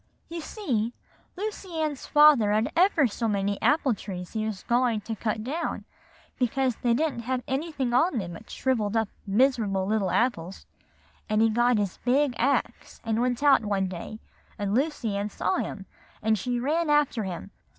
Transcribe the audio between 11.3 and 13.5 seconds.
he got his big axe, and went